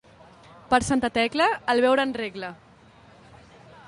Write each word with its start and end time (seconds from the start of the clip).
Per 0.71 0.79
Santa 0.85 1.11
Tecla, 1.17 1.47
el 1.73 1.83
beure 1.85 2.05
en 2.09 2.13
regla. 2.21 2.49